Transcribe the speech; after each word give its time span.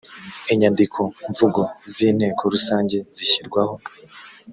inyandiko 0.53 0.99
mvugo 1.31 1.61
z 1.93 1.95
inteko 2.09 2.41
rusange 2.53 2.97
zishyirwaho 3.15 3.75